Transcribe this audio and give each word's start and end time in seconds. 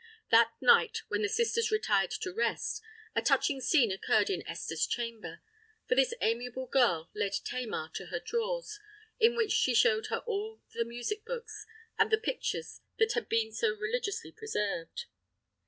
That 0.31 0.53
night, 0.59 1.03
when 1.09 1.21
the 1.21 1.29
sisters 1.29 1.69
retired 1.69 2.09
to 2.21 2.33
rest, 2.33 2.81
a 3.15 3.21
touching 3.21 3.61
scene 3.61 3.91
occurred 3.91 4.31
in 4.31 4.41
Esther's 4.47 4.87
chamber; 4.87 5.43
for 5.87 5.93
this 5.93 6.11
amiable 6.21 6.65
girl 6.65 7.11
led 7.13 7.33
Tamar 7.43 7.91
to 7.93 8.07
her 8.07 8.17
drawers, 8.19 8.79
in 9.19 9.35
which 9.35 9.51
she 9.51 9.75
showed 9.75 10.07
her 10.07 10.23
all 10.25 10.63
the 10.73 10.85
music 10.85 11.23
books 11.23 11.67
and 11.99 12.09
the 12.09 12.17
pictures 12.17 12.81
that 12.97 13.13
had 13.13 13.29
been 13.29 13.51
so 13.51 13.75
religiously 13.75 14.31
preserved. 14.31 15.05